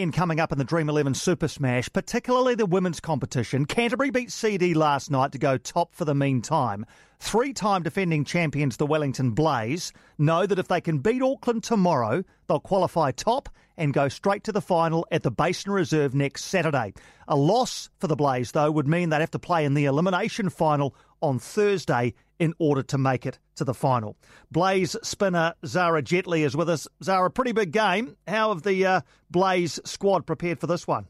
weekend 0.00 0.14
coming 0.14 0.40
up 0.40 0.50
in 0.50 0.56
the 0.56 0.64
Dream 0.64 0.88
11 0.88 1.12
Super 1.12 1.46
Smash, 1.46 1.92
particularly 1.92 2.54
the 2.54 2.64
women's 2.64 3.00
competition. 3.00 3.66
Canterbury 3.66 4.08
beat 4.08 4.32
CD 4.32 4.72
last 4.72 5.10
night 5.10 5.32
to 5.32 5.38
go 5.38 5.58
top 5.58 5.94
for 5.94 6.06
the 6.06 6.14
meantime. 6.14 6.86
Three 7.18 7.52
time 7.52 7.82
defending 7.82 8.24
champions, 8.24 8.78
the 8.78 8.86
Wellington 8.86 9.32
Blaze, 9.32 9.92
know 10.16 10.46
that 10.46 10.58
if 10.58 10.68
they 10.68 10.80
can 10.80 11.00
beat 11.00 11.20
Auckland 11.20 11.64
tomorrow, 11.64 12.24
they'll 12.48 12.60
qualify 12.60 13.10
top 13.10 13.50
and 13.76 13.92
go 13.92 14.08
straight 14.08 14.42
to 14.44 14.52
the 14.52 14.62
final 14.62 15.06
at 15.10 15.22
the 15.22 15.30
Basin 15.30 15.70
Reserve 15.70 16.14
next 16.14 16.44
Saturday. 16.44 16.94
A 17.28 17.36
loss 17.36 17.90
for 17.98 18.06
the 18.06 18.16
Blaze, 18.16 18.52
though, 18.52 18.70
would 18.70 18.88
mean 18.88 19.10
they'd 19.10 19.20
have 19.20 19.30
to 19.32 19.38
play 19.38 19.66
in 19.66 19.74
the 19.74 19.84
elimination 19.84 20.48
final 20.48 20.94
on 21.20 21.38
Thursday 21.38 22.14
in 22.38 22.54
order 22.58 22.82
to 22.82 22.98
make 22.98 23.26
it 23.26 23.38
to 23.56 23.64
the 23.64 23.74
final. 23.74 24.16
Blaze 24.50 24.96
spinner 25.02 25.54
Xara 25.62 26.02
Jetley 26.02 26.44
is 26.44 26.56
with 26.56 26.68
us. 26.68 26.88
Xara, 27.04 27.32
pretty 27.32 27.52
big 27.52 27.70
game. 27.70 28.16
How 28.26 28.48
have 28.48 28.62
the 28.62 28.86
uh, 28.86 29.00
Blaze 29.30 29.78
squad 29.84 30.26
prepared 30.26 30.58
for 30.58 30.66
this 30.66 30.86
one? 30.86 31.06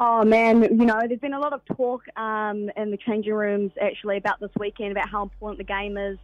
Oh 0.00 0.24
man, 0.24 0.62
you 0.62 0.86
know, 0.86 1.00
there's 1.06 1.20
been 1.20 1.34
a 1.34 1.38
lot 1.38 1.52
of 1.52 1.64
talk 1.76 2.02
um, 2.16 2.68
in 2.76 2.90
the 2.90 2.96
changing 2.96 3.32
rooms 3.32 3.70
actually 3.80 4.16
about 4.16 4.40
this 4.40 4.50
weekend 4.58 4.90
about 4.90 5.08
how 5.08 5.22
important 5.22 5.58
the 5.58 5.64
game 5.64 5.96
is, 5.96 6.18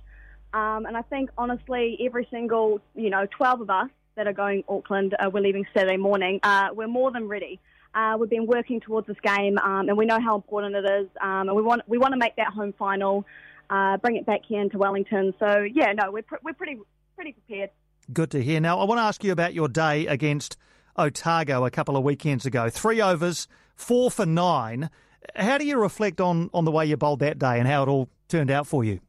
um, 0.53 0.87
and 0.87 0.97
I 0.97 1.03
think 1.03 1.31
honestly, 1.39 1.97
every 2.05 2.27
single 2.33 2.81
you 2.97 3.11
know 3.11 3.27
12 3.37 3.61
of 3.61 3.71
us 3.71 3.91
that 4.17 4.27
are 4.27 4.33
going 4.33 4.65
Auckland, 4.69 5.15
uh, 5.19 5.31
we're 5.33 5.43
leaving 5.43 5.67
Saturday 5.73 5.99
morning. 5.99 6.41
Uh, 6.43 6.71
we're 6.73 6.89
more 6.89 7.13
than 7.13 7.29
ready. 7.29 7.61
Uh, 7.95 8.17
we've 8.19 8.31
been 8.31 8.47
working 8.47 8.81
towards 8.81 9.07
this 9.07 9.17
game, 9.23 9.59
um, 9.59 9.89
and 9.89 9.99
we 9.99 10.07
know 10.07 10.21
how 10.21 10.37
important 10.37 10.75
it 10.77 10.85
is, 10.85 11.09
um, 11.21 11.49
and 11.49 11.57
we 11.57 11.63
want 11.63 11.83
we 11.89 11.99
want 11.99 12.13
to 12.13 12.19
make 12.19 12.37
that 12.37 12.49
home 12.49 12.73
final 12.79 13.27
uh, 13.71 13.97
bring 13.99 14.17
it 14.17 14.27
back 14.27 14.41
here 14.47 14.61
into 14.61 14.79
Wellington. 14.79 15.35
So 15.39 15.67
yeah, 15.73 15.93
no, 15.93 16.11
we're 16.11 16.23
pr- 16.23 16.37
we're 16.43 16.55
pretty 16.55 16.79
pretty 17.15 17.33
prepared. 17.33 17.71
Good 18.13 18.31
to 18.33 18.43
hear. 18.43 18.61
Now 18.61 18.79
I 18.79 18.85
want 18.85 18.99
to 18.99 19.03
ask 19.03 19.23
you 19.25 19.33
about 19.33 19.55
your 19.55 19.69
day 19.69 20.07
against 20.07 20.57
Otago 20.97 21.65
a 21.65 21.71
couple 21.71 21.97
of 21.97 22.05
weekends 22.05 22.47
ago. 22.47 22.69
Three 22.69 23.01
overs, 23.01 23.49
four 23.77 24.11
for 24.11 24.27
nine. 24.27 24.91
How 25.37 25.59
do 25.59 25.65
you 25.65 25.79
reflect 25.79 26.21
on 26.21 26.51
on 26.53 26.65
the 26.65 26.71
way 26.71 26.87
you 26.87 26.97
bowled 26.97 27.21
that 27.21 27.39
day 27.39 27.59
and 27.59 27.67
how 27.67 27.83
it 27.83 27.89
all 27.89 28.09
turned 28.29 28.51
out 28.51 28.67
for 28.67 28.85
you? 28.85 29.01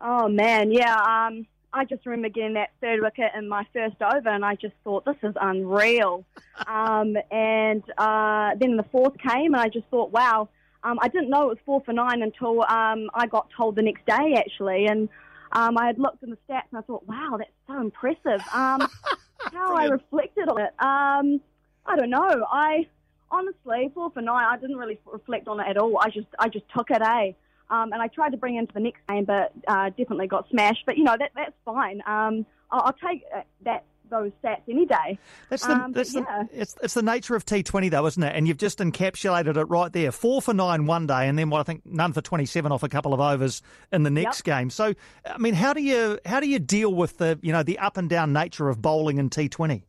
Oh 0.00 0.28
man, 0.28 0.70
yeah. 0.72 0.94
Um, 0.94 1.46
I 1.72 1.84
just 1.84 2.06
remember 2.06 2.28
getting 2.30 2.54
that 2.54 2.70
third 2.80 3.00
wicket 3.02 3.32
in 3.36 3.48
my 3.48 3.66
first 3.72 3.96
over, 4.00 4.28
and 4.28 4.44
I 4.44 4.54
just 4.54 4.74
thought 4.84 5.04
this 5.04 5.16
is 5.22 5.34
unreal. 5.40 6.24
um, 6.66 7.16
and 7.30 7.82
uh, 7.98 8.50
then 8.58 8.76
the 8.76 8.86
fourth 8.90 9.18
came, 9.18 9.54
and 9.54 9.56
I 9.56 9.68
just 9.68 9.86
thought, 9.90 10.10
wow 10.10 10.48
um, 10.84 10.98
I 11.00 11.08
didn't 11.08 11.30
know 11.30 11.42
it 11.44 11.48
was 11.48 11.58
four 11.66 11.82
for 11.84 11.92
nine 11.92 12.22
until 12.22 12.62
um, 12.62 13.10
I 13.14 13.26
got 13.26 13.48
told 13.56 13.76
the 13.76 13.82
next 13.82 14.06
day, 14.06 14.34
actually. 14.36 14.86
And 14.86 15.08
um, 15.52 15.76
I 15.76 15.86
had 15.86 15.98
looked 15.98 16.22
in 16.22 16.30
the 16.30 16.38
stats 16.48 16.66
and 16.70 16.78
I 16.78 16.82
thought, 16.82 17.06
wow, 17.06 17.36
that's 17.38 17.50
so 17.66 17.80
impressive. 17.80 18.40
Um, 18.52 18.88
how 19.52 19.74
I 19.74 19.86
reflected 19.86 20.48
on 20.48 20.60
it, 20.60 20.72
um, 20.78 21.40
I 21.86 21.96
don't 21.96 22.10
know. 22.10 22.46
I 22.50 22.86
honestly, 23.30 23.90
four 23.94 24.10
for 24.10 24.22
nine, 24.22 24.46
I 24.48 24.56
didn't 24.56 24.76
really 24.76 24.98
reflect 25.04 25.48
on 25.48 25.60
it 25.60 25.66
at 25.68 25.78
all. 25.78 25.98
I 26.00 26.10
just, 26.10 26.28
I 26.38 26.48
just 26.48 26.66
took 26.74 26.90
it, 26.90 27.02
eh? 27.02 27.32
Um, 27.70 27.92
and 27.92 28.00
I 28.00 28.08
tried 28.08 28.30
to 28.30 28.36
bring 28.36 28.56
into 28.56 28.72
the 28.72 28.80
next 28.80 29.00
game, 29.08 29.24
but 29.24 29.52
uh, 29.66 29.90
definitely 29.90 30.26
got 30.26 30.48
smashed. 30.50 30.84
But 30.86 30.96
you 30.96 31.04
know 31.04 31.16
that 31.18 31.32
that's 31.34 31.54
fine. 31.64 32.02
Um, 32.06 32.46
I'll, 32.70 32.82
I'll 32.86 32.92
take 32.94 33.24
uh, 33.34 33.42
that 33.62 33.84
those 34.10 34.32
stats 34.42 34.62
any 34.68 34.86
day. 34.86 35.18
That's 35.48 35.66
the, 35.66 35.72
um, 35.72 35.92
that's 35.92 36.14
yeah. 36.14 36.44
it's, 36.52 36.76
it's 36.82 36.94
the 36.94 37.02
nature 37.02 37.34
of 37.34 37.44
T20 37.44 37.90
though, 37.90 38.06
isn't 38.06 38.22
it? 38.22 38.34
And 38.34 38.48
you've 38.48 38.58
just 38.58 38.78
encapsulated 38.78 39.56
it 39.56 39.64
right 39.64 39.92
there. 39.92 40.12
Four 40.12 40.42
for 40.42 40.54
nine 40.54 40.86
one 40.86 41.06
day, 41.06 41.28
and 41.28 41.38
then 41.38 41.50
what 41.50 41.60
I 41.60 41.62
think 41.62 41.84
none 41.84 42.12
for 42.12 42.20
twenty 42.20 42.46
seven 42.46 42.72
off 42.72 42.82
a 42.82 42.88
couple 42.88 43.14
of 43.14 43.20
overs 43.20 43.62
in 43.92 44.02
the 44.02 44.10
next 44.10 44.46
yep. 44.46 44.58
game. 44.58 44.70
So, 44.70 44.94
I 45.26 45.38
mean, 45.38 45.54
how 45.54 45.72
do 45.72 45.82
you 45.82 46.18
how 46.24 46.40
do 46.40 46.48
you 46.48 46.58
deal 46.58 46.92
with 46.92 47.18
the 47.18 47.38
you 47.42 47.52
know 47.52 47.62
the 47.62 47.78
up 47.78 47.96
and 47.96 48.08
down 48.08 48.32
nature 48.32 48.68
of 48.68 48.80
bowling 48.80 49.18
in 49.18 49.30
T20? 49.30 49.82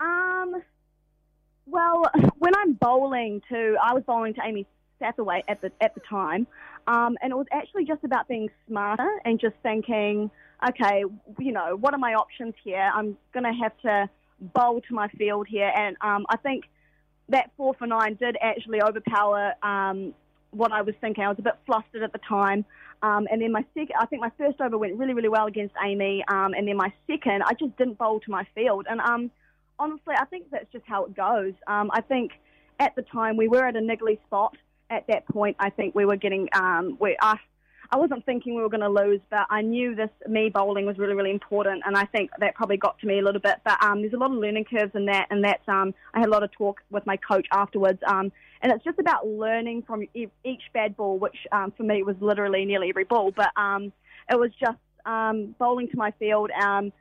Um, 0.00 0.62
well, 1.66 2.10
when 2.38 2.54
I'm 2.56 2.74
bowling 2.74 3.42
to, 3.50 3.76
I 3.82 3.94
was 3.94 4.02
bowling 4.06 4.34
to 4.34 4.40
Amy 4.44 4.66
Satterthwaite 5.02 5.42
at 5.48 5.60
the 5.60 5.72
at 5.80 5.94
the 5.94 6.00
time, 6.08 6.46
um, 6.86 7.16
and 7.22 7.32
it 7.32 7.36
was 7.36 7.46
actually 7.52 7.84
just 7.84 8.04
about 8.04 8.28
being 8.28 8.48
smarter 8.68 9.10
and 9.24 9.40
just 9.40 9.54
thinking 9.62 10.30
okay, 10.68 11.04
you 11.38 11.52
know, 11.52 11.76
what 11.76 11.94
are 11.94 11.98
my 11.98 12.14
options 12.14 12.54
here? 12.62 12.90
I'm 12.94 13.16
going 13.32 13.44
to 13.44 13.52
have 13.62 13.76
to 13.82 14.08
bowl 14.40 14.80
to 14.82 14.94
my 14.94 15.08
field 15.08 15.46
here. 15.48 15.72
And 15.74 15.96
um, 16.00 16.26
I 16.28 16.36
think 16.36 16.64
that 17.28 17.50
four 17.56 17.74
for 17.74 17.86
nine 17.86 18.14
did 18.14 18.36
actually 18.40 18.82
overpower 18.82 19.54
um, 19.62 20.14
what 20.50 20.72
I 20.72 20.82
was 20.82 20.94
thinking. 21.00 21.24
I 21.24 21.28
was 21.28 21.38
a 21.38 21.42
bit 21.42 21.54
flustered 21.66 22.02
at 22.02 22.12
the 22.12 22.20
time. 22.28 22.64
Um, 23.02 23.26
and 23.30 23.42
then 23.42 23.50
my 23.50 23.64
second, 23.74 23.96
I 23.98 24.06
think 24.06 24.22
my 24.22 24.30
first 24.38 24.60
over 24.60 24.78
went 24.78 24.96
really, 24.96 25.14
really 25.14 25.28
well 25.28 25.46
against 25.46 25.74
Amy. 25.84 26.24
Um, 26.28 26.54
and 26.54 26.68
then 26.68 26.76
my 26.76 26.92
second, 27.06 27.42
I 27.42 27.54
just 27.54 27.76
didn't 27.76 27.98
bowl 27.98 28.20
to 28.20 28.30
my 28.30 28.46
field. 28.54 28.86
And 28.88 29.00
um, 29.00 29.30
honestly, 29.78 30.14
I 30.16 30.24
think 30.26 30.50
that's 30.50 30.70
just 30.72 30.84
how 30.86 31.04
it 31.04 31.16
goes. 31.16 31.54
Um, 31.66 31.90
I 31.92 32.00
think 32.02 32.32
at 32.78 32.94
the 32.94 33.02
time 33.02 33.36
we 33.36 33.48
were 33.48 33.66
at 33.66 33.76
a 33.76 33.80
niggly 33.80 34.18
spot. 34.26 34.56
At 34.92 35.06
that 35.06 35.26
point, 35.26 35.56
I 35.58 35.70
think 35.70 35.94
we 35.94 36.04
were 36.04 36.16
getting, 36.16 36.48
um, 36.54 36.98
we, 37.00 37.16
uh, 37.16 37.36
I 37.90 37.96
wasn't 37.96 38.26
thinking 38.26 38.54
we 38.54 38.62
were 38.62 38.68
going 38.68 38.82
to 38.82 38.90
lose, 38.90 39.20
but 39.30 39.46
I 39.48 39.62
knew 39.62 39.94
this 39.94 40.10
me 40.28 40.50
bowling 40.50 40.84
was 40.84 40.98
really, 40.98 41.14
really 41.14 41.30
important, 41.30 41.82
and 41.86 41.96
I 41.96 42.04
think 42.04 42.30
that 42.40 42.54
probably 42.54 42.76
got 42.76 42.98
to 43.00 43.06
me 43.06 43.18
a 43.18 43.22
little 43.22 43.40
bit. 43.40 43.56
But 43.64 43.82
um, 43.82 44.02
there's 44.02 44.12
a 44.12 44.18
lot 44.18 44.30
of 44.30 44.36
learning 44.36 44.66
curves 44.66 44.94
in 44.94 45.06
that, 45.06 45.28
and 45.30 45.42
that's 45.42 45.66
um, 45.66 45.94
I 46.12 46.20
had 46.20 46.28
a 46.28 46.30
lot 46.30 46.42
of 46.42 46.50
talk 46.52 46.82
with 46.90 47.06
my 47.06 47.16
coach 47.16 47.46
afterwards, 47.52 48.00
um, 48.06 48.32
and 48.60 48.70
it's 48.70 48.84
just 48.84 48.98
about 48.98 49.26
learning 49.26 49.82
from 49.82 50.04
each 50.14 50.62
bad 50.74 50.96
ball, 50.96 51.18
which 51.18 51.36
um, 51.52 51.72
for 51.76 51.84
me 51.84 52.02
was 52.02 52.16
literally 52.20 52.64
nearly 52.66 52.90
every 52.90 53.04
ball, 53.04 53.30
but 53.30 53.50
um, 53.56 53.92
it 54.30 54.38
was 54.38 54.50
just 54.60 54.78
um, 55.06 55.54
bowling 55.58 55.88
to 55.88 55.96
my 55.96 56.12
field. 56.12 56.50
Um, 56.50 56.92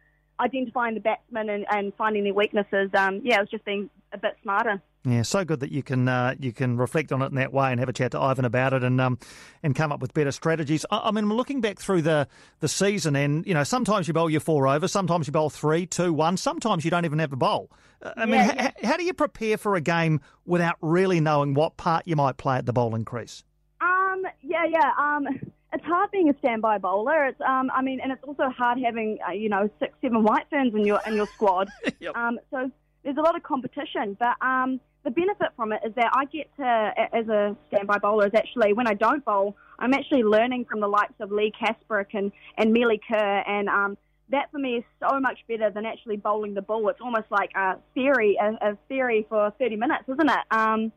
identifying 0.42 0.96
the 0.96 1.00
batsmen 1.00 1.50
and, 1.50 1.66
and 1.70 1.94
finding 1.98 2.24
their 2.24 2.34
weaknesses. 2.34 2.90
Um, 2.94 3.22
yeah, 3.24 3.38
it 3.38 3.42
was 3.42 3.50
just 3.50 3.66
being 3.66 3.90
a 4.12 4.18
bit 4.18 4.38
smarter. 4.44 4.82
Yeah, 5.04 5.24
so 5.24 5.44
good 5.44 5.62
that 5.62 5.72
you 5.72 5.82
can 5.82 6.08
uh, 6.08 6.36
you 6.40 6.54
can 6.54 6.78
reflect 6.78 7.12
on 7.12 7.24
it 7.24 7.28
in 7.28 7.36
that 7.36 7.52
way 7.52 7.72
and 7.72 7.80
have 7.80 7.90
a 7.90 7.94
chat 7.94 8.12
to 8.12 8.20
Ivan 8.20 8.46
about 8.46 8.74
it 8.74 8.84
and 8.84 9.02
um, 9.02 9.18
and 9.64 9.76
come 9.76 9.92
up 9.92 10.00
with 10.00 10.14
better 10.14 10.32
strategies. 10.32 10.86
I, 10.92 11.02
I 11.06 11.12
mean, 11.12 11.28
looking 11.28 11.60
back 11.60 11.80
through 11.80 12.04
the, 12.04 12.28
the 12.60 12.68
season, 12.68 13.16
and 13.16 13.46
you 13.48 13.56
know, 13.56 13.64
sometimes 13.64 14.08
you 14.08 14.14
bowl 14.14 14.30
your 14.30 14.42
four 14.42 14.68
over, 14.68 14.88
sometimes 14.88 15.26
you 15.26 15.34
bowl 15.34 15.50
three, 15.50 15.88
two, 15.88 16.14
one, 16.14 16.38
sometimes 16.38 16.86
you 16.86 16.92
don't 16.92 17.06
even 17.06 17.18
have 17.18 17.34
a 17.34 17.38
bowl. 17.38 17.72
Uh, 18.04 18.12
I 18.16 18.26
mean, 18.26 18.36
yeah. 18.36 18.68
H- 18.68 18.86
how 18.86 18.98
do 18.98 19.04
you 19.04 19.14
prepare 19.14 19.58
for 19.58 19.76
a 19.76 19.82
game 19.82 20.22
without 20.46 20.76
really 20.82 21.20
knowing 21.20 21.56
what 21.56 21.78
part 21.78 22.08
you 22.08 22.16
might 22.16 22.38
play 22.38 22.58
at 22.58 22.68
the 22.68 22.74
bowling 22.74 23.06
crease? 23.06 23.44
Um, 23.82 24.24
yeah, 24.44 24.66
yeah. 24.70 24.92
Um, 25.00 25.28
it's 25.74 25.86
hard 25.86 26.12
being 26.12 26.30
a 26.30 26.38
standby 26.40 26.78
bowler. 26.80 27.26
It's 27.26 27.42
um, 27.42 27.72
I 27.74 27.82
mean, 27.82 28.00
and 28.00 28.12
it's 28.12 28.24
also 28.24 28.50
hard 28.50 28.80
having 28.80 29.20
uh, 29.28 29.32
you 29.32 29.50
know 29.50 29.70
six, 29.80 29.94
seven 30.02 30.24
white 30.24 30.46
ferns 30.50 30.74
in 30.74 30.86
your 30.86 31.02
in 31.06 31.16
your 31.16 31.28
squad. 31.28 31.70
yep. 32.00 32.16
Um, 32.16 32.40
so 32.52 32.72
there's 33.04 33.18
a 33.18 33.22
lot 33.22 33.36
of 33.36 33.44
competition, 33.44 34.18
but 34.20 34.36
um 34.42 34.80
the 35.04 35.12
benefit 35.12 35.48
from 35.56 35.72
it 35.72 35.82
is 35.86 35.94
that 35.96 36.12
I 36.14 36.26
get 36.26 36.56
to, 36.58 36.94
as 37.14 37.28
a 37.28 37.56
standby 37.70 37.98
bowler, 37.98 38.28
is 38.28 38.34
actually 38.36 38.74
when 38.74 38.88
I 38.88 38.94
don't 38.94 39.24
bowl, 39.26 39.56
I'm 39.80 39.94
actually 39.94 40.24
learning 40.24 40.66
from 40.66 40.80
the 40.80 40.88
likes 40.88 41.14
of 41.20 41.32
Leigh 41.32 41.52
Kasperek 41.52 42.14
and, 42.14 42.32
and 42.58 42.72
Melie 42.72 43.02
Kerr, 43.08 43.44
and 43.48 43.68
um, 43.68 43.98
that 44.30 44.52
for 44.52 44.60
me 44.60 44.76
is 44.76 44.84
so 45.00 45.20
much 45.20 45.40
better 45.48 45.72
than 45.72 45.86
actually 45.86 46.18
bowling 46.18 46.54
the 46.54 46.62
ball. 46.62 46.88
It's 46.90 47.02
almost 47.02 47.32
like 47.32 47.50
a 47.56 47.78
theory, 47.96 48.38
a, 48.40 48.72
a 48.74 48.78
theory 48.88 49.26
for 49.28 49.52
30 49.58 49.76
minutes, 49.76 50.04
isn't 50.08 50.30
it? 50.30 50.52
Um, 50.52 50.92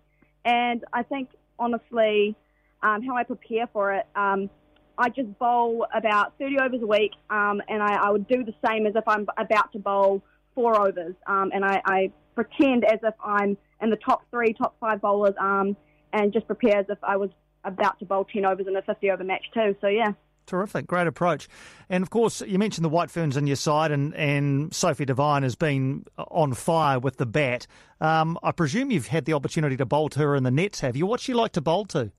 and 0.44 0.84
I 0.92 1.02
think, 1.02 1.30
honestly, 1.58 2.36
um, 2.82 3.02
how 3.02 3.16
I 3.16 3.24
prepare 3.24 3.66
for 3.72 3.94
it, 3.94 4.06
um, 4.14 4.50
I 4.96 5.08
just 5.08 5.38
bowl 5.38 5.86
about 5.94 6.34
30 6.38 6.58
overs 6.60 6.82
a 6.82 6.86
week, 6.86 7.12
um, 7.30 7.60
and 7.68 7.82
I, 7.82 8.06
I 8.06 8.10
would 8.10 8.28
do 8.28 8.44
the 8.44 8.54
same 8.66 8.86
as 8.86 8.94
if 8.94 9.04
I'm 9.06 9.26
about 9.36 9.72
to 9.72 9.78
bowl 9.78 10.22
four 10.54 10.80
overs, 10.80 11.14
um, 11.26 11.50
and 11.52 11.64
I, 11.64 11.80
I 11.84 12.12
pretend 12.34 12.84
as 12.84 13.00
if 13.02 13.14
I'm 13.22 13.56
in 13.82 13.90
the 13.90 13.96
top 13.96 14.22
three, 14.30 14.52
top 14.52 14.76
five 14.80 15.00
bowlers, 15.00 15.34
um, 15.40 15.76
and 16.12 16.32
just 16.32 16.46
prepare 16.46 16.78
as 16.78 16.86
if 16.88 16.98
I 17.02 17.16
was 17.16 17.30
about 17.64 17.98
to 17.98 18.04
bowl 18.04 18.24
10 18.24 18.44
overs 18.44 18.66
in 18.66 18.76
a 18.76 18.82
50 18.82 19.10
over 19.10 19.24
match 19.24 19.44
too. 19.52 19.74
So, 19.80 19.88
yeah. 19.88 20.12
Terrific, 20.46 20.86
great 20.86 21.06
approach. 21.06 21.48
And 21.88 22.02
of 22.02 22.10
course, 22.10 22.42
you 22.42 22.58
mentioned 22.58 22.84
the 22.84 22.90
White 22.90 23.10
Ferns 23.10 23.36
on 23.36 23.46
your 23.46 23.56
side, 23.56 23.90
and, 23.90 24.14
and 24.14 24.74
Sophie 24.74 25.06
Devine 25.06 25.42
has 25.42 25.56
been 25.56 26.04
on 26.18 26.52
fire 26.52 26.98
with 26.98 27.16
the 27.16 27.26
bat. 27.26 27.66
Um, 28.00 28.38
I 28.42 28.52
presume 28.52 28.90
you've 28.90 29.06
had 29.06 29.24
the 29.24 29.32
opportunity 29.32 29.76
to 29.78 29.86
bowl 29.86 30.10
to 30.10 30.20
her 30.20 30.36
in 30.36 30.42
the 30.42 30.50
nets, 30.50 30.80
have 30.80 30.96
you? 30.96 31.06
What's 31.06 31.22
she 31.22 31.32
like 31.32 31.52
to 31.52 31.62
bowl 31.62 31.86
to? 31.86 32.12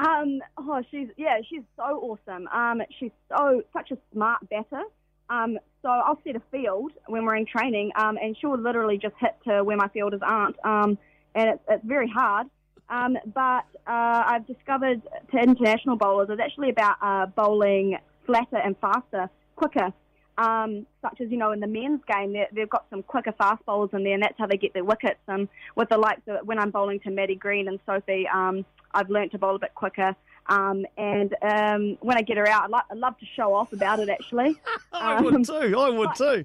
Um, 0.00 0.40
oh, 0.56 0.82
she's 0.90 1.08
yeah, 1.18 1.40
she's 1.48 1.62
so 1.76 1.82
awesome. 1.82 2.48
Um, 2.48 2.80
she's 2.98 3.10
so 3.28 3.62
such 3.72 3.90
a 3.90 3.98
smart 4.12 4.48
batter. 4.48 4.82
Um, 5.28 5.58
so 5.82 5.88
I'll 5.88 6.18
set 6.24 6.36
a 6.36 6.42
field 6.50 6.92
when 7.06 7.24
we're 7.24 7.36
in 7.36 7.46
training, 7.46 7.92
um, 7.96 8.16
and 8.16 8.36
she'll 8.40 8.58
literally 8.58 8.98
just 8.98 9.14
hit 9.20 9.36
to 9.46 9.62
where 9.62 9.76
my 9.76 9.88
fielders 9.88 10.20
aren't, 10.22 10.56
um, 10.64 10.98
and 11.34 11.50
it's, 11.50 11.62
it's 11.68 11.84
very 11.84 12.08
hard. 12.08 12.48
Um, 12.88 13.16
but 13.32 13.66
uh, 13.86 14.24
I've 14.26 14.46
discovered 14.46 15.02
to 15.30 15.38
international 15.38 15.96
bowlers, 15.96 16.28
it's 16.30 16.40
actually 16.40 16.70
about 16.70 16.96
uh, 17.00 17.26
bowling 17.26 17.98
flatter 18.26 18.56
and 18.56 18.76
faster, 18.78 19.30
quicker. 19.54 19.92
Um, 20.36 20.86
such 21.02 21.20
as 21.20 21.30
you 21.30 21.36
know 21.36 21.52
in 21.52 21.60
the 21.60 21.66
men's 21.66 22.00
game, 22.08 22.34
they've 22.52 22.68
got 22.68 22.86
some 22.90 23.02
quicker 23.02 23.32
fast 23.32 23.64
bowlers 23.66 23.90
in 23.92 24.02
there, 24.02 24.14
and 24.14 24.22
that's 24.22 24.38
how 24.38 24.46
they 24.46 24.56
get 24.56 24.72
their 24.72 24.84
wickets. 24.84 25.20
And 25.28 25.48
with 25.76 25.90
the 25.90 25.98
likes 25.98 26.22
of 26.26 26.46
when 26.46 26.58
I'm 26.58 26.70
bowling 26.70 27.00
to 27.00 27.10
Maddie 27.10 27.36
Green 27.36 27.68
and 27.68 27.78
Sophie, 27.86 28.26
um, 28.32 28.64
I've 28.92 29.10
learnt 29.10 29.32
to 29.32 29.38
bowl 29.38 29.56
a 29.56 29.58
bit 29.58 29.74
quicker. 29.74 30.14
Um, 30.46 30.84
and 30.96 31.34
um, 31.42 31.98
when 32.00 32.16
I 32.16 32.22
get 32.22 32.36
her 32.36 32.48
out, 32.48 32.64
I'd, 32.64 32.70
lo- 32.70 32.80
I'd, 32.90 32.98
love 32.98 33.18
to 33.18 33.26
show 33.36 33.54
off 33.54 33.72
about 33.72 34.00
it. 34.00 34.08
Actually, 34.08 34.56
I 34.92 35.20
would 35.20 35.34
um, 35.34 35.44
too. 35.44 35.78
I 35.78 35.90
would 35.90 36.14
too. 36.16 36.44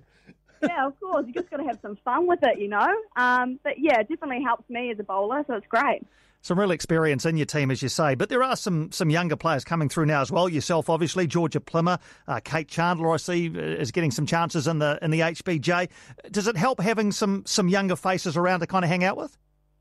yeah, 0.61 0.87
of 0.87 0.99
course. 0.99 1.25
You 1.27 1.33
just 1.33 1.49
got 1.49 1.57
to 1.57 1.63
have 1.63 1.79
some 1.81 1.97
fun 2.05 2.27
with 2.27 2.39
it, 2.43 2.59
you 2.59 2.67
know. 2.67 2.87
Um, 3.15 3.59
but 3.63 3.79
yeah, 3.79 3.99
it 3.99 4.09
definitely 4.09 4.43
helps 4.43 4.69
me 4.69 4.91
as 4.91 4.99
a 4.99 5.03
bowler, 5.03 5.43
so 5.47 5.55
it's 5.55 5.67
great. 5.67 6.03
Some 6.41 6.59
real 6.59 6.69
experience 6.69 7.25
in 7.25 7.37
your 7.37 7.47
team, 7.47 7.71
as 7.71 7.81
you 7.81 7.89
say, 7.89 8.13
but 8.13 8.29
there 8.29 8.43
are 8.43 8.55
some 8.55 8.91
some 8.91 9.09
younger 9.09 9.35
players 9.35 9.63
coming 9.63 9.89
through 9.89 10.05
now 10.05 10.21
as 10.21 10.31
well. 10.31 10.47
Yourself, 10.47 10.91
obviously, 10.91 11.25
Georgia 11.25 11.59
Plimmer, 11.59 11.97
uh, 12.27 12.39
Kate 12.43 12.67
Chandler, 12.67 13.11
I 13.11 13.17
see, 13.17 13.49
uh, 13.49 13.59
is 13.59 13.91
getting 13.91 14.11
some 14.11 14.27
chances 14.27 14.67
in 14.67 14.77
the 14.77 14.99
in 15.01 15.09
the 15.09 15.21
HBJ. 15.21 15.89
Does 16.29 16.47
it 16.47 16.55
help 16.55 16.79
having 16.79 17.11
some 17.11 17.43
some 17.47 17.67
younger 17.67 17.95
faces 17.95 18.37
around 18.37 18.59
to 18.59 18.67
kind 18.67 18.85
of 18.85 18.89
hang 18.89 19.03
out 19.03 19.17
with? 19.17 19.35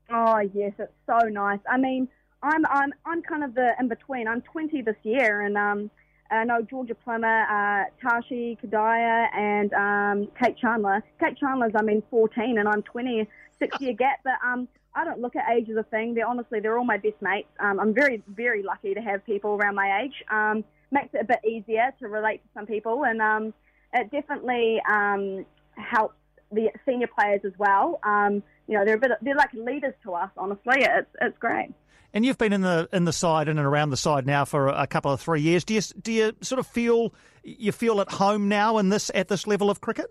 Oh 0.09 0.39
yes, 0.55 0.73
it's 0.79 0.91
so 1.05 1.27
nice. 1.27 1.59
I 1.69 1.77
mean, 1.77 2.07
I'm 2.45 2.65
I'm 2.67 2.93
I'm 3.05 3.21
kind 3.23 3.43
of 3.43 3.55
the 3.55 3.73
in 3.79 3.87
between. 3.87 4.27
I'm 4.27 4.41
20 4.41 4.81
this 4.83 4.95
year, 5.03 5.41
and 5.41 5.57
um, 5.57 5.89
I 6.29 6.43
know 6.43 6.61
Georgia 6.61 6.95
Plimmer, 6.95 7.43
uh, 7.49 7.85
Tashi 8.01 8.57
Kadaya, 8.63 9.27
and 9.35 9.73
um, 9.73 10.27
Kate 10.41 10.57
Chandler. 10.57 11.03
Kate 11.19 11.37
Chandler's 11.37 11.73
I 11.75 11.81
mean 11.81 12.03
14, 12.11 12.57
and 12.59 12.69
I'm 12.69 12.83
20, 12.83 13.27
six 13.59 13.81
year 13.81 13.93
gap. 13.93 14.19
But 14.23 14.35
um, 14.45 14.67
I 14.93 15.03
don't 15.03 15.19
look 15.19 15.35
at 15.35 15.49
age 15.49 15.69
as 15.69 15.77
a 15.77 15.83
thing. 15.83 16.13
They're 16.13 16.27
honestly 16.27 16.59
they're 16.59 16.77
all 16.77 16.85
my 16.85 16.97
best 16.97 17.21
mates. 17.21 17.49
Um, 17.59 17.79
I'm 17.79 17.93
very 17.93 18.21
very 18.27 18.61
lucky 18.61 18.93
to 18.93 19.01
have 19.01 19.25
people 19.25 19.51
around 19.51 19.75
my 19.75 20.03
age. 20.03 20.23
Um, 20.29 20.63
makes 20.91 21.13
it 21.13 21.21
a 21.21 21.25
bit 21.25 21.39
easier 21.43 21.93
to 21.99 22.07
relate 22.07 22.43
to 22.43 22.49
some 22.53 22.67
people, 22.67 23.05
and 23.05 23.21
um, 23.21 23.53
it 23.93 24.11
definitely 24.11 24.81
um, 24.87 25.45
helps 25.77 26.15
the 26.51 26.69
senior 26.85 27.07
players 27.07 27.41
as 27.43 27.53
well. 27.57 27.99
Um, 28.03 28.43
you 28.67 28.77
know, 28.77 28.85
they're 28.85 28.95
a 28.95 28.99
bit 28.99 29.11
they're 29.21 29.35
like 29.35 29.53
leaders 29.53 29.93
to 30.03 30.13
us. 30.13 30.29
Honestly, 30.37 30.77
it's 30.79 31.09
it's 31.21 31.37
great. 31.37 31.69
And 32.13 32.25
you've 32.25 32.37
been 32.37 32.53
in 32.53 32.61
the 32.61 32.87
in 32.93 33.03
the 33.05 33.13
side 33.13 33.47
in 33.47 33.57
and 33.57 33.67
around 33.67 33.89
the 33.89 33.97
side 33.97 34.25
now 34.25 34.45
for 34.45 34.69
a 34.69 34.87
couple 34.87 35.11
of 35.11 35.19
three 35.19 35.41
years. 35.41 35.63
Do 35.63 35.73
you 35.73 35.81
do 36.01 36.11
you 36.11 36.33
sort 36.41 36.59
of 36.59 36.67
feel 36.67 37.13
you 37.43 37.71
feel 37.71 37.99
at 38.01 38.09
home 38.09 38.47
now 38.47 38.77
in 38.77 38.89
this 38.89 39.11
at 39.13 39.27
this 39.27 39.45
level 39.45 39.69
of 39.69 39.81
cricket? 39.81 40.07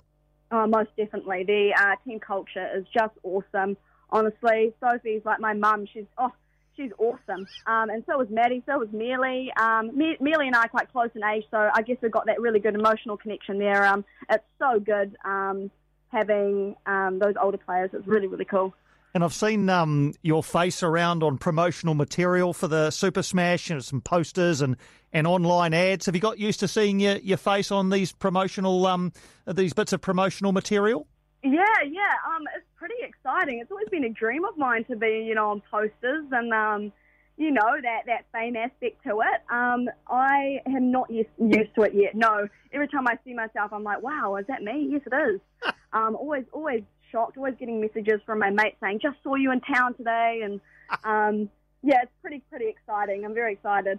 Oh, 0.50 0.66
most 0.66 0.90
definitely. 0.96 1.44
The 1.44 1.74
uh, 1.76 1.96
team 2.04 2.20
culture 2.20 2.68
is 2.76 2.84
just 2.92 3.14
awesome. 3.22 3.76
Honestly, 4.10 4.74
Sophie's 4.80 5.22
like 5.24 5.40
my 5.40 5.54
mum. 5.54 5.86
She's 5.92 6.04
oh, 6.18 6.30
she's 6.76 6.92
awesome. 6.98 7.46
Um, 7.66 7.88
and 7.88 8.04
so 8.06 8.18
was 8.18 8.28
Maddie. 8.30 8.62
So 8.66 8.78
was 8.78 8.88
Melie. 8.92 9.50
Um, 9.56 9.96
Me- 9.96 10.16
Melie 10.20 10.46
and 10.46 10.54
I 10.54 10.64
are 10.64 10.68
quite 10.68 10.92
close 10.92 11.10
in 11.14 11.24
age, 11.24 11.44
so 11.50 11.70
I 11.72 11.82
guess 11.82 11.96
we've 12.02 12.12
got 12.12 12.26
that 12.26 12.40
really 12.40 12.60
good 12.60 12.74
emotional 12.74 13.16
connection 13.16 13.58
there. 13.58 13.84
Um, 13.84 14.04
it's 14.30 14.44
so 14.58 14.78
good 14.78 15.16
um, 15.24 15.70
having 16.14 16.76
um, 16.86 17.18
those 17.18 17.34
older 17.40 17.58
players. 17.58 17.90
It's 17.92 18.06
really 18.06 18.26
really 18.26 18.44
cool. 18.44 18.74
And 19.14 19.22
I've 19.22 19.32
seen 19.32 19.68
um, 19.68 20.12
your 20.22 20.42
face 20.42 20.82
around 20.82 21.22
on 21.22 21.38
promotional 21.38 21.94
material 21.94 22.52
for 22.52 22.66
the 22.66 22.90
Super 22.90 23.22
Smash 23.22 23.70
and 23.70 23.84
some 23.84 24.00
posters 24.00 24.60
and, 24.60 24.76
and 25.12 25.24
online 25.24 25.72
ads. 25.72 26.06
Have 26.06 26.16
you 26.16 26.20
got 26.20 26.40
used 26.40 26.58
to 26.60 26.68
seeing 26.68 26.98
your, 26.98 27.18
your 27.18 27.36
face 27.36 27.70
on 27.70 27.90
these 27.90 28.10
promotional 28.10 28.84
um, 28.86 29.12
these 29.46 29.72
bits 29.72 29.92
of 29.92 30.00
promotional 30.00 30.50
material? 30.50 31.06
Yeah, 31.44 31.64
yeah. 31.88 32.14
Um, 32.26 32.42
it's 32.56 32.66
pretty 32.74 32.94
exciting. 33.02 33.60
It's 33.60 33.70
always 33.70 33.88
been 33.88 34.02
a 34.02 34.10
dream 34.10 34.44
of 34.44 34.56
mine 34.56 34.84
to 34.86 34.96
be, 34.96 35.24
you 35.28 35.36
know, 35.36 35.50
on 35.50 35.62
posters 35.70 36.24
and 36.32 36.52
um, 36.52 36.92
you 37.36 37.50
know 37.50 37.80
that 37.82 38.06
that 38.06 38.24
fame 38.32 38.56
aspect 38.56 39.02
to 39.04 39.20
it. 39.20 39.52
Um, 39.52 39.88
I 40.08 40.60
am 40.66 40.90
not 40.90 41.10
used, 41.10 41.28
used 41.38 41.74
to 41.76 41.82
it 41.82 41.94
yet. 41.94 42.14
No, 42.14 42.48
every 42.72 42.88
time 42.88 43.06
I 43.06 43.18
see 43.24 43.34
myself, 43.34 43.72
I'm 43.72 43.84
like, 43.84 44.02
wow, 44.02 44.36
is 44.36 44.46
that 44.48 44.62
me? 44.62 44.88
Yes, 44.90 45.02
it 45.06 45.14
is. 45.14 45.40
um, 45.94 46.16
always, 46.16 46.44
always 46.52 46.82
shocked, 47.10 47.36
always 47.38 47.54
getting 47.58 47.80
messages 47.80 48.20
from 48.26 48.40
my 48.40 48.50
mates 48.50 48.76
saying, 48.82 48.98
just 49.00 49.16
saw 49.22 49.36
you 49.36 49.52
in 49.52 49.60
town 49.60 49.94
today. 49.94 50.42
And 50.44 50.60
um, 51.04 51.48
yeah, 51.82 52.02
it's 52.02 52.12
pretty, 52.20 52.42
pretty 52.50 52.68
exciting. 52.68 53.24
I'm 53.24 53.34
very 53.34 53.54
excited. 53.54 53.98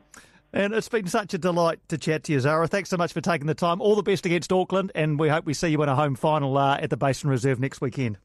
And 0.53 0.73
it's 0.73 0.87
been 0.87 1.07
such 1.07 1.33
a 1.33 1.37
delight 1.37 1.79
to 1.89 1.97
chat 1.97 2.23
to 2.25 2.31
you, 2.33 2.37
Xara. 2.37 2.69
Thanks 2.69 2.89
so 2.89 2.97
much 2.97 3.11
for 3.11 3.21
taking 3.21 3.47
the 3.47 3.55
time. 3.55 3.81
All 3.81 3.95
the 3.95 4.03
best 4.03 4.25
against 4.25 4.53
Auckland, 4.53 4.91
and 4.95 5.19
we 5.19 5.27
hope 5.27 5.45
we 5.45 5.53
see 5.53 5.69
you 5.69 5.81
in 5.83 5.89
a 5.89 5.95
home 5.95 6.15
final 6.15 6.57
uh, 6.57 6.77
at 6.77 6.89
the 6.89 6.97
Basin 6.97 7.29
Reserve 7.29 7.59
next 7.59 7.81
weekend. 7.81 8.17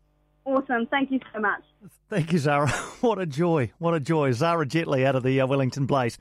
Awesome. 0.45 0.87
Thank 0.87 1.11
you 1.11 1.21
so 1.35 1.41
much. 1.41 1.63
Thank 2.09 2.33
you, 2.33 2.39
Xara. 2.39 2.71
What 3.01 3.19
a 3.19 3.27
joy. 3.27 3.73
What 3.79 3.95
a 3.95 4.01
joy. 4.01 4.31
Xara 4.31 4.67
Jetley 4.67 5.07
out 5.07 5.17
of 5.17 5.23
the 5.23 5.41
uh, 5.41 5.47
Wellington 5.47 5.87
Blaze. 5.87 6.19